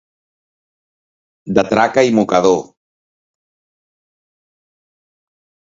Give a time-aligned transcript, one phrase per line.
[1.57, 2.57] De traca i mocador.